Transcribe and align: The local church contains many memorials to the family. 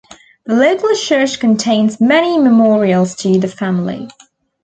The 0.47 0.55
local 0.55 0.95
church 0.95 1.39
contains 1.39 2.01
many 2.01 2.39
memorials 2.39 3.13
to 3.17 3.37
the 3.37 3.47
family. 3.47 4.07